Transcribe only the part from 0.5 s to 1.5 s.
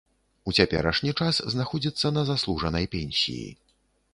У цяперашні час